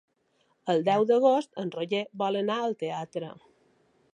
El 0.73 0.81
deu 0.87 1.03
d'agost 1.11 1.61
en 1.65 1.71
Roger 1.75 2.01
vol 2.23 2.39
anar 2.43 2.57
al 2.63 2.77
teatre. 2.85 3.31